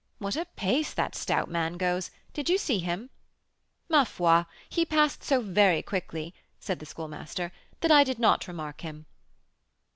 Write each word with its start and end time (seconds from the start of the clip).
"What 0.17 0.35
a 0.35 0.45
pace 0.55 0.95
that 0.95 1.13
stout 1.13 1.47
man 1.47 1.77
goes! 1.77 2.09
Did 2.33 2.49
you 2.49 2.57
see 2.57 2.79
him?" 2.79 3.11
"Ma 3.87 4.03
foi! 4.03 4.45
he 4.67 4.83
passed 4.83 5.23
so 5.23 5.41
very 5.41 5.83
quickly," 5.83 6.33
said 6.59 6.79
the 6.79 6.87
Schoolmaster, 6.87 7.51
"that 7.81 7.91
I 7.91 8.03
did 8.03 8.17
not 8.17 8.47
remark 8.47 8.81
him." 8.81 9.05